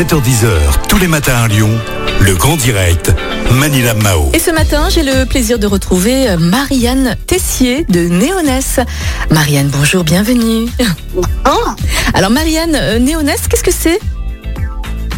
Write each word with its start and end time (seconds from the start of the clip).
7h10h, 0.00 0.86
tous 0.88 0.96
les 0.96 1.08
matins 1.08 1.42
à 1.42 1.46
Lyon, 1.46 1.68
le 2.22 2.34
grand 2.34 2.56
direct, 2.56 3.14
Manila 3.50 3.92
Mao. 3.92 4.30
Et 4.32 4.38
ce 4.38 4.50
matin, 4.50 4.88
j'ai 4.88 5.02
le 5.02 5.26
plaisir 5.26 5.58
de 5.58 5.66
retrouver 5.66 6.30
euh, 6.30 6.38
Marianne 6.38 7.16
Tessier 7.26 7.84
de 7.84 8.08
Néonès. 8.08 8.80
Marianne, 9.30 9.68
bonjour, 9.68 10.02
bienvenue. 10.02 10.70
Alors 12.14 12.30
Marianne, 12.30 12.76
euh, 12.76 12.98
Néonès, 12.98 13.46
qu'est-ce 13.46 13.62
que 13.62 13.70
c'est? 13.70 14.00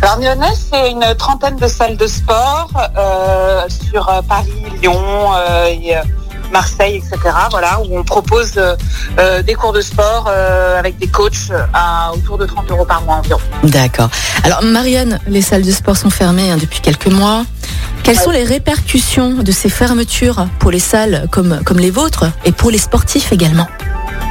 Alors 0.00 0.18
Néonès, 0.18 0.68
c'est 0.72 0.90
une 0.90 1.14
trentaine 1.18 1.56
de 1.56 1.68
salles 1.68 1.98
de 1.98 2.06
sport 2.06 2.70
euh, 2.96 3.66
sur 3.68 4.06
Paris, 4.26 4.64
Lyon 4.80 4.96
euh, 4.96 5.66
et 5.66 5.92
Marseille, 6.50 6.96
etc. 6.96 7.18
Voilà, 7.50 7.80
où 7.80 7.98
on 7.98 8.04
propose 8.04 8.52
euh, 8.56 8.76
euh, 9.18 9.42
des 9.42 9.54
cours 9.54 9.72
de 9.72 9.80
sport 9.80 10.26
euh, 10.28 10.78
avec 10.78 10.98
des 10.98 11.06
coachs 11.06 11.50
à 11.72 12.12
autour 12.12 12.38
de 12.38 12.46
30 12.46 12.70
euros 12.70 12.84
par 12.84 13.02
mois 13.02 13.16
environ. 13.16 13.40
D'accord. 13.64 14.10
Alors 14.44 14.62
Marianne, 14.62 15.18
les 15.26 15.42
salles 15.42 15.62
de 15.62 15.70
sport 15.70 15.96
sont 15.96 16.10
fermées 16.10 16.50
hein, 16.50 16.58
depuis 16.58 16.80
quelques 16.80 17.08
mois. 17.08 17.44
Quelles 18.02 18.18
sont 18.18 18.30
les 18.30 18.44
répercussions 18.44 19.42
de 19.42 19.52
ces 19.52 19.68
fermetures 19.68 20.46
pour 20.58 20.70
les 20.70 20.78
salles 20.78 21.28
comme, 21.30 21.60
comme 21.64 21.78
les 21.78 21.90
vôtres 21.90 22.24
et 22.44 22.52
pour 22.52 22.70
les 22.70 22.78
sportifs 22.78 23.32
également? 23.32 23.68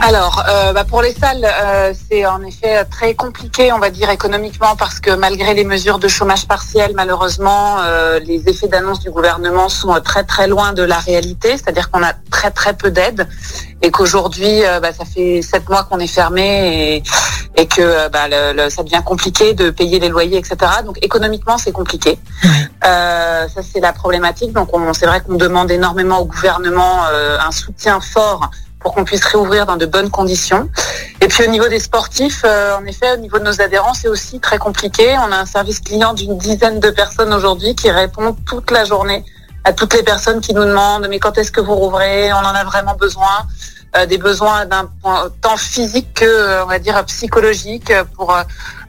Alors, 0.01 0.43
euh, 0.49 0.71
bah, 0.71 0.85
pour 0.85 1.01
les 1.01 1.13
salles, 1.13 1.43
euh, 1.45 1.93
c'est 2.09 2.25
en 2.25 2.41
effet 2.43 2.85
très 2.85 3.13
compliqué, 3.15 3.73
on 3.73 3.79
va 3.79 3.89
dire 3.89 4.09
économiquement, 4.09 4.75
parce 4.77 4.99
que 4.99 5.11
malgré 5.11 5.53
les 5.53 5.65
mesures 5.65 5.99
de 5.99 6.07
chômage 6.07 6.47
partiel, 6.47 6.91
malheureusement, 6.95 7.77
euh, 7.81 8.17
les 8.19 8.47
effets 8.47 8.67
d'annonce 8.69 9.01
du 9.01 9.11
gouvernement 9.11 9.67
sont 9.67 9.93
euh, 9.93 9.99
très 9.99 10.23
très 10.23 10.47
loin 10.47 10.71
de 10.71 10.83
la 10.83 10.97
réalité. 10.99 11.57
C'est-à-dire 11.57 11.91
qu'on 11.91 12.01
a 12.01 12.13
très 12.31 12.49
très 12.49 12.73
peu 12.73 12.91
d'aide 12.91 13.27
et 13.81 13.91
qu'aujourd'hui, 13.91 14.65
euh, 14.65 14.79
bah, 14.79 14.93
ça 14.93 15.03
fait 15.05 15.41
sept 15.41 15.67
mois 15.69 15.83
qu'on 15.83 15.99
est 15.99 16.07
fermé 16.07 16.95
et, 17.55 17.61
et 17.61 17.67
que 17.67 17.81
euh, 17.81 18.09
bah, 18.09 18.27
le- 18.29 18.53
le- 18.53 18.69
ça 18.69 18.83
devient 18.83 19.01
compliqué 19.05 19.53
de 19.53 19.69
payer 19.69 19.99
les 19.99 20.09
loyers, 20.09 20.37
etc. 20.37 20.55
Donc 20.85 20.97
économiquement, 21.01 21.57
c'est 21.57 21.73
compliqué. 21.73 22.17
Euh, 22.85 23.47
ça, 23.49 23.61
c'est 23.61 23.81
la 23.81 23.91
problématique. 23.91 24.53
Donc, 24.53 24.69
on- 24.75 24.93
c'est 24.93 25.05
vrai 25.07 25.19
qu'on 25.21 25.35
demande 25.35 25.69
énormément 25.69 26.19
au 26.19 26.25
gouvernement 26.25 27.01
euh, 27.11 27.37
un 27.45 27.51
soutien 27.51 27.99
fort 27.99 28.49
pour 28.79 28.93
qu'on 28.93 29.03
puisse 29.03 29.25
réouvrir 29.25 29.65
dans 29.65 29.77
de 29.77 29.85
bonnes 29.85 30.09
conditions. 30.09 30.69
Et 31.21 31.27
puis, 31.27 31.43
au 31.43 31.47
niveau 31.47 31.67
des 31.67 31.79
sportifs, 31.79 32.43
euh, 32.45 32.77
en 32.77 32.85
effet, 32.85 33.11
au 33.13 33.17
niveau 33.17 33.37
de 33.39 33.43
nos 33.43 33.61
adhérents, 33.61 33.93
c'est 33.93 34.07
aussi 34.07 34.39
très 34.39 34.57
compliqué. 34.57 35.15
On 35.17 35.31
a 35.31 35.37
un 35.37 35.45
service 35.45 35.79
client 35.81 36.13
d'une 36.13 36.37
dizaine 36.37 36.79
de 36.79 36.89
personnes 36.89 37.33
aujourd'hui 37.33 37.75
qui 37.75 37.91
répond 37.91 38.35
toute 38.47 38.71
la 38.71 38.85
journée 38.85 39.25
à 39.65 39.73
toutes 39.73 39.93
les 39.93 40.03
personnes 40.03 40.39
qui 40.39 40.53
nous 40.53 40.63
demandent 40.63 41.07
mais 41.09 41.19
quand 41.19 41.37
est-ce 41.37 41.51
que 41.51 41.59
vous 41.59 41.75
rouvrez? 41.75 42.31
On 42.31 42.37
en 42.37 42.55
a 42.55 42.63
vraiment 42.63 42.95
besoin. 42.95 43.45
Euh, 43.97 44.05
des 44.05 44.19
besoins 44.19 44.65
d'un 44.65 44.85
point- 45.01 45.29
tant 45.41 45.57
physique 45.57 46.13
que, 46.13 46.23
euh, 46.23 46.63
on 46.63 46.67
va 46.67 46.77
dire, 46.77 47.03
psychologique 47.05 47.91
pour 48.15 48.33
euh, 48.35 48.43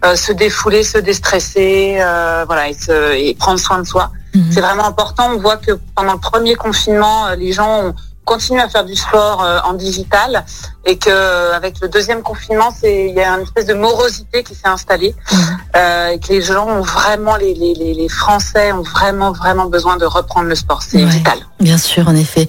euh, 0.05 0.15
se 0.15 0.31
défouler, 0.31 0.83
se 0.85 0.99
déstresser, 0.99 1.97
euh, 2.01 2.45
voilà, 2.47 2.69
et, 2.69 2.75
se- 2.75 3.15
et 3.15 3.35
prendre 3.35 3.59
soin 3.59 3.79
de 3.81 3.87
soi. 3.87 4.11
Mhm. 4.35 4.53
C'est 4.53 4.61
vraiment 4.61 4.85
important. 4.87 5.31
On 5.35 5.39
voit 5.39 5.57
que 5.57 5.73
pendant 5.97 6.13
le 6.13 6.19
premier 6.21 6.55
confinement, 6.55 7.29
euh, 7.29 7.35
les 7.35 7.51
gens 7.53 7.87
ont 7.87 7.95
continué 8.31 8.61
à 8.61 8.69
faire 8.69 8.85
du 8.85 8.95
sport 8.95 9.43
euh, 9.43 9.59
en 9.65 9.73
digital 9.75 10.45
et 10.87 10.97
que 10.99 11.11
euh, 11.11 11.53
avec 11.61 11.81
le 11.83 11.89
deuxième 11.89 12.23
confinement, 12.23 12.71
c'est 12.81 13.09
il 13.09 13.15
y 13.17 13.21
a 13.21 13.29
une 13.37 13.43
espèce 13.43 13.67
de 13.67 13.75
morosité 13.75 14.45
qui 14.45 14.55
s'est 14.55 14.69
installée 14.79 15.15
Mhm. 15.33 15.39
euh, 15.77 16.09
et 16.13 16.19
que 16.21 16.29
les 16.29 16.41
gens 16.41 16.67
ont 16.69 16.83
vraiment, 16.83 17.35
les, 17.37 17.55
les, 17.55 17.75
les, 17.75 18.09
Français 18.09 18.71
ont 18.73 18.83
vraiment 18.83 19.33
vraiment 19.33 19.67
besoin 19.77 19.97
de 19.97 20.05
reprendre 20.19 20.47
le 20.49 20.55
sport. 20.55 20.81
C'est 20.83 21.03
Ouais. 21.05 21.11
vital. 21.19 21.39
Bien 21.59 21.79
sûr, 21.79 22.07
en 22.09 22.15
effet. 22.15 22.47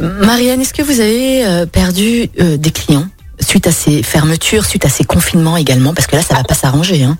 Marianne, 0.00 0.60
est-ce 0.60 0.74
que 0.78 0.82
vous 0.90 1.00
avez 1.00 1.66
perdu 1.80 2.28
des 2.64 2.70
clients 2.80 3.06
suite 3.40 3.66
à 3.66 3.72
ces 3.72 4.02
fermetures, 4.02 4.64
suite 4.64 4.84
à 4.84 4.88
ces 4.88 5.04
confinements 5.04 5.56
également? 5.56 5.92
Parce 5.94 6.06
que 6.06 6.16
là, 6.16 6.22
ça 6.22 6.34
va 6.34 6.44
pas 6.44 6.54
s'arranger. 6.54 7.02
Hein. 7.04 7.16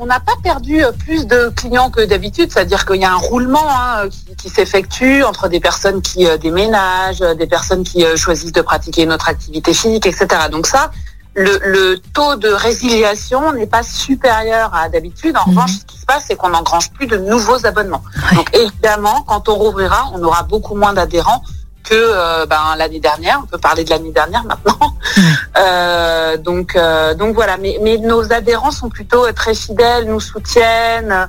On 0.00 0.06
n'a 0.06 0.20
pas 0.20 0.34
perdu 0.42 0.84
euh, 0.84 0.92
plus 0.92 1.26
de 1.26 1.50
clients 1.56 1.90
que 1.90 2.04
d'habitude, 2.04 2.50
c'est-à-dire 2.52 2.84
qu'il 2.86 3.00
y 3.00 3.04
a 3.04 3.12
un 3.12 3.16
roulement 3.16 3.66
hein, 3.68 4.08
qui, 4.08 4.34
qui 4.36 4.48
s'effectue 4.48 5.22
entre 5.22 5.48
des 5.48 5.60
personnes 5.60 6.02
qui 6.02 6.26
euh, 6.26 6.36
déménagent, 6.36 7.22
euh, 7.22 7.34
des 7.34 7.46
personnes 7.46 7.84
qui 7.84 8.04
euh, 8.04 8.16
choisissent 8.16 8.52
de 8.52 8.62
pratiquer 8.62 9.02
une 9.02 9.12
autre 9.12 9.28
activité 9.28 9.72
physique, 9.74 10.06
etc. 10.06 10.26
Donc 10.50 10.66
ça, 10.66 10.90
le, 11.34 11.58
le 11.62 11.98
taux 12.14 12.36
de 12.36 12.48
résiliation 12.48 13.52
n'est 13.52 13.66
pas 13.66 13.82
supérieur 13.82 14.74
à 14.74 14.88
d'habitude. 14.88 15.36
En 15.36 15.48
Mhm. 15.50 15.56
revanche, 15.56 15.72
ce 15.80 15.84
qui 15.84 15.98
se 15.98 16.06
passe, 16.06 16.24
c'est 16.28 16.36
qu'on 16.36 16.48
n'engrange 16.50 16.90
plus 16.92 17.06
de 17.06 17.16
nouveaux 17.16 17.64
abonnements. 17.66 18.02
Ouais. 18.30 18.36
Donc 18.36 18.48
évidemment, 18.54 19.22
quand 19.26 19.48
on 19.48 19.54
rouvrira, 19.54 20.10
on 20.14 20.22
aura 20.22 20.42
beaucoup 20.42 20.74
moins 20.74 20.92
d'adhérents 20.92 21.42
que 21.88 21.94
euh, 21.94 22.46
ben, 22.46 22.74
l'année 22.76 23.00
dernière. 23.00 23.40
On 23.42 23.46
peut 23.46 23.58
parler 23.58 23.84
de 23.84 23.90
l'année 23.90 24.12
dernière 24.12 24.44
maintenant. 24.44 24.78
Euh, 25.58 26.36
donc, 26.36 26.76
euh, 26.76 27.14
donc 27.14 27.34
voilà. 27.34 27.56
Mais, 27.56 27.78
mais 27.82 27.96
nos 27.98 28.32
adhérents 28.32 28.70
sont 28.70 28.88
plutôt 28.88 29.30
très 29.32 29.54
fidèles, 29.54 30.04
nous 30.06 30.20
soutiennent. 30.20 31.28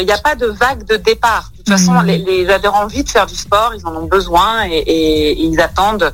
Il 0.00 0.04
n'y 0.06 0.12
a 0.12 0.18
pas 0.18 0.34
de 0.34 0.46
vague 0.46 0.84
de 0.84 0.96
départ. 0.96 1.50
De 1.52 1.56
toute 1.58 1.68
façon, 1.70 1.92
Mhm. 1.94 2.06
les, 2.06 2.18
les 2.18 2.48
adhérents 2.50 2.80
ont 2.82 2.84
envie 2.84 3.04
de 3.04 3.08
faire 3.08 3.26
du 3.26 3.34
sport, 3.36 3.72
ils 3.78 3.86
en 3.86 3.94
ont 3.94 4.06
besoin 4.06 4.64
et, 4.68 4.76
et- 4.78 5.30
et 5.32 5.42
ils 5.44 5.60
attendent 5.60 6.12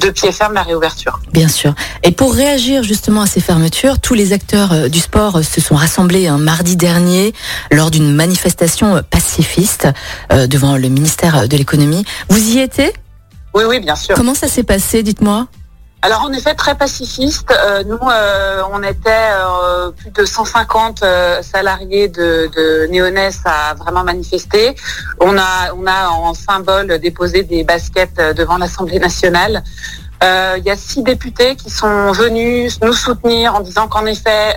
de 0.00 0.10
pied 0.10 0.32
ferme 0.32 0.54
la 0.54 0.62
réouverture. 0.64 1.20
Bien 1.32 1.46
sûr. 1.48 1.72
Et 2.02 2.10
pour 2.10 2.34
réagir 2.34 2.82
justement 2.82 3.22
à 3.22 3.26
ces 3.26 3.40
fermetures, 3.40 4.00
tous 4.00 4.14
les 4.14 4.32
acteurs 4.32 4.90
du 4.90 4.98
sport 4.98 5.44
se 5.44 5.60
sont 5.60 5.76
rassemblés 5.76 6.26
un 6.26 6.38
mardi 6.38 6.74
dernier 6.76 7.32
lors 7.70 7.90
d'une 7.92 8.12
manifestation 8.14 9.00
pacifiste 9.08 9.86
devant 10.30 10.76
le 10.76 10.88
ministère 10.88 11.48
de 11.48 11.56
l'économie. 11.56 12.04
Vous 12.28 12.38
y 12.56 12.58
étiez? 12.58 12.92
Oui, 13.56 13.64
oui, 13.66 13.80
bien 13.80 13.96
sûr. 13.96 14.14
Comment 14.14 14.34
ça 14.34 14.48
s'est 14.48 14.64
passé 14.64 15.02
Dites-moi? 15.02 15.46
Alors 16.02 16.20
en 16.20 16.32
effet 16.34 16.54
très 16.54 16.74
pacifiste. 16.74 17.50
Euh, 17.50 17.82
nous, 17.84 17.96
euh, 17.96 18.62
on 18.70 18.82
était 18.82 19.08
euh, 19.08 19.90
plus 19.92 20.10
de 20.10 20.26
150 20.26 21.02
euh, 21.02 21.40
salariés 21.42 22.08
de, 22.08 22.50
de 22.54 22.86
Néonès 22.90 23.40
à 23.46 23.72
vraiment 23.72 24.04
manifester. 24.04 24.76
On 25.20 25.38
a, 25.38 25.72
on 25.74 25.86
a 25.86 26.10
en 26.10 26.34
symbole 26.34 26.98
déposé 26.98 27.44
des 27.44 27.64
baskets 27.64 28.20
devant 28.36 28.58
l'Assemblée 28.58 28.98
nationale. 28.98 29.64
Il 30.22 30.62
y 30.64 30.70
a 30.70 30.76
six 30.76 31.02
députés 31.02 31.56
qui 31.56 31.70
sont 31.70 32.12
venus 32.12 32.78
nous 32.82 32.92
soutenir 32.92 33.54
en 33.54 33.60
disant 33.60 33.88
qu'en 33.88 34.04
effet, 34.06 34.56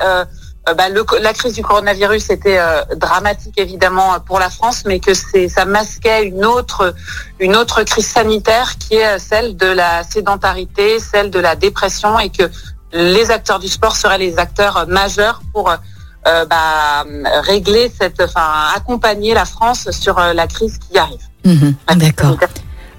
bah, 0.74 0.90
le- 0.90 1.06
la 1.22 1.34
crise 1.34 1.53
du 1.53 1.62
coronavirus 1.63 2.30
était 2.30 2.57
euh, 2.59 2.84
dramatique 2.96 3.53
évidemment 3.57 4.19
pour 4.25 4.40
la 4.40 4.50
France, 4.50 4.84
mais 4.85 5.00
que 5.00 5.13
ça 5.13 5.66
masquait 5.66 6.24
une 6.25 6.46
autre 6.46 6.94
une 7.40 7.56
autre 7.56 7.84
crise 7.84 8.07
sanitaire 8.07 8.78
qui 8.78 8.96
est 8.96 9.19
celle 9.19 9.56
de 9.58 9.68
la 9.68 10.03
sédentarité, 10.03 11.00
celle 11.00 11.29
de 11.31 11.40
la 11.40 11.56
dépression, 11.56 12.19
et 12.19 12.29
que 12.29 12.44
les 12.91 13.29
acteurs 13.31 13.59
du 13.59 13.68
sport 13.68 13.96
seraient 13.96 14.18
les 14.18 14.38
acteurs 14.40 14.85
majeurs 14.88 15.41
pour 15.53 15.69
euh, 15.69 16.46
bah, 16.46 17.06
régler 17.41 17.91
cette, 17.97 18.22
enfin 18.22 18.50
accompagner 18.75 19.34
la 19.34 19.46
France 19.46 19.90
sur 19.91 20.18
euh, 20.19 20.34
la 20.34 20.47
crise 20.47 20.78
qui 20.79 20.97
arrive. 20.97 21.22
Mhm. 21.46 21.75
D'accord. 21.96 22.35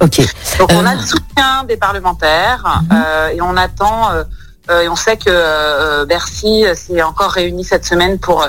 Ok. 0.02 0.16
Donc 0.58 0.70
on 0.72 0.86
a 0.86 0.92
Euh. 0.92 0.96
le 0.96 1.02
soutien 1.06 1.64
des 1.68 1.76
parlementaires 1.76 2.64
Mhm. 2.82 2.88
euh, 2.96 3.28
et 3.28 3.42
on 3.42 3.56
attend 3.56 4.10
euh, 4.12 4.22
euh, 4.22 4.24
et 4.70 4.88
on 4.88 4.96
sait 4.96 5.16
que 5.16 5.24
euh, 5.28 6.04
Bercy 6.06 6.64
s'est 6.74 7.02
encore 7.02 7.30
réuni 7.32 7.64
cette 7.64 7.84
semaine 7.84 8.18
pour 8.18 8.46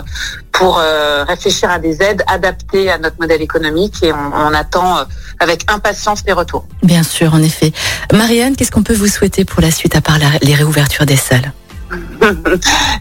pour 0.51 0.77
euh, 0.79 1.23
réfléchir 1.23 1.69
à 1.71 1.79
des 1.79 2.01
aides 2.03 2.23
adaptées 2.27 2.91
à 2.91 2.97
notre 2.99 3.15
modèle 3.19 3.41
économique 3.41 4.03
et 4.03 4.11
on, 4.13 4.31
on 4.33 4.53
attend 4.53 4.97
euh, 4.99 5.03
avec 5.39 5.69
impatience 5.71 6.21
les 6.27 6.33
retours. 6.33 6.65
Bien 6.83 7.03
sûr, 7.03 7.33
en 7.33 7.41
effet. 7.41 7.71
Marianne, 8.13 8.55
qu'est-ce 8.55 8.71
qu'on 8.71 8.83
peut 8.83 8.93
vous 8.95 9.07
souhaiter 9.07 9.43
pour 9.45 9.61
la 9.61 9.71
suite 9.71 9.95
à 9.95 10.01
part 10.01 10.19
la- 10.19 10.37
les 10.41 10.53
réouvertures 10.53 11.05
des 11.05 11.15
salles? 11.15 11.51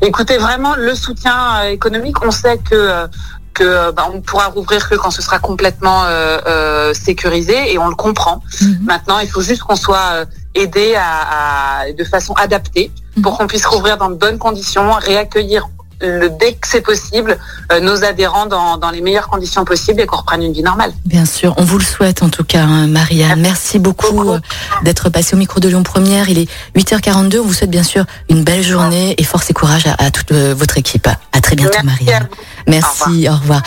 Écoutez, 0.03 0.38
vraiment 0.38 0.75
le 0.76 0.94
soutien 0.94 1.36
euh, 1.64 1.69
économique, 1.70 2.25
on 2.25 2.30
sait 2.30 2.59
que 2.59 2.75
euh, 2.75 3.06
que 3.53 3.64
euh, 3.64 3.92
bah, 3.92 4.09
on 4.12 4.20
pourra 4.20 4.47
rouvrir 4.47 4.88
que 4.88 4.94
quand 4.94 5.10
ce 5.10 5.22
sera 5.22 5.38
complètement 5.38 6.04
euh, 6.04 6.38
euh, 6.47 6.94
sécurisé 6.94 7.72
et 7.72 7.78
on 7.78 7.88
le 7.88 7.94
comprend. 7.97 8.42
Mhm. 8.62 8.78
Maintenant, 8.84 9.19
il 9.19 9.28
faut 9.28 9.42
juste 9.42 9.62
qu'on 9.62 9.76
soit 9.76 10.09
euh, 10.12 10.25
aidé 10.54 10.94
à, 10.97 11.80
à- 11.80 11.92
de 11.92 12.04
façon 12.04 12.32
adaptée 12.34 12.91
pour 13.22 13.37
qu'on 13.38 13.47
puisse 13.47 13.66
rouvrir 13.66 13.97
dans 13.97 14.10
de 14.10 14.15
bonnes 14.16 14.38
conditions, 14.38 14.93
réaccueillir 14.93 15.69
le, 16.03 16.31
dès 16.31 16.54
que 16.54 16.66
c'est 16.66 16.81
possible 16.81 17.37
euh, 17.71 17.81
nos 17.81 18.04
adhérents 18.04 18.47
dans, 18.47 18.78
dans 18.78 18.89
les 18.91 19.03
meilleures 19.03 19.28
conditions 19.28 19.66
possibles 19.66 20.01
et 20.01 20.07
qu'on 20.07 20.16
reprenne 20.16 20.42
une 20.42 20.53
vie 20.54 20.62
normale. 20.62 20.92
Bien 21.04 21.27
sûr, 21.27 21.53
on 21.59 21.65
vous 21.65 21.77
le 21.77 21.84
souhaite 21.84 22.22
en 22.22 22.30
tout 22.30 22.42
cas, 22.45 22.62
hein, 22.62 22.86
Marianne. 22.86 23.39
Merci 23.42 23.78
beaucoup 23.78 24.10
beaucoup. 24.15 24.30
euh, 24.30 24.39
d'être 24.83 25.10
passé 25.10 25.34
au 25.34 25.39
micro 25.39 25.60
de 25.60 25.68
Lyon 25.68 25.83
Première. 25.83 26.30
Il 26.30 26.39
est 26.39 26.48
8h42. 26.74 27.41
On 27.41 27.45
vous 27.45 27.53
souhaite 27.53 27.71
bien 27.71 27.83
sûr 27.83 28.07
une 28.30 28.45
belle 28.45 28.62
journée 28.62 29.15
et 29.18 29.24
force 29.24 29.51
et 29.51 29.53
courage 29.53 29.86
à, 29.86 30.03
à 30.03 30.10
toute 30.10 30.33
euh, 30.33 30.54
votre 30.57 30.78
équipe. 30.78 31.07
À 31.07 31.41
très 31.42 31.54
bientôt, 31.54 31.77
vous. 31.83 32.27
Merci, 32.66 33.28
au 33.28 33.34
revoir. 33.34 33.59